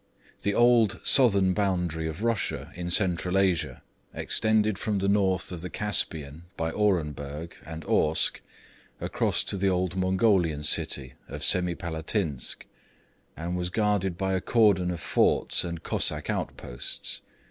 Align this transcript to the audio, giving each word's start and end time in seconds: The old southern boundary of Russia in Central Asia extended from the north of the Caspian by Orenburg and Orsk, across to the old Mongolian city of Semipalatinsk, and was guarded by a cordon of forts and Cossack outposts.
The 0.41 0.55
old 0.55 0.99
southern 1.03 1.53
boundary 1.53 2.07
of 2.07 2.23
Russia 2.23 2.71
in 2.73 2.89
Central 2.89 3.37
Asia 3.37 3.83
extended 4.15 4.79
from 4.79 4.97
the 4.97 5.07
north 5.07 5.51
of 5.51 5.61
the 5.61 5.69
Caspian 5.69 6.45
by 6.57 6.71
Orenburg 6.71 7.51
and 7.63 7.83
Orsk, 7.85 8.41
across 8.99 9.43
to 9.43 9.57
the 9.57 9.67
old 9.69 9.95
Mongolian 9.95 10.63
city 10.63 11.13
of 11.27 11.41
Semipalatinsk, 11.43 12.65
and 13.37 13.55
was 13.55 13.69
guarded 13.69 14.17
by 14.17 14.33
a 14.33 14.41
cordon 14.41 14.89
of 14.89 14.99
forts 14.99 15.63
and 15.63 15.83
Cossack 15.83 16.31
outposts. 16.31 17.21